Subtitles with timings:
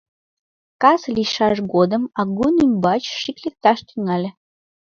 [0.81, 4.29] Кас лийшаш годым агун ӱмбач шикш лекташ тӱҥале.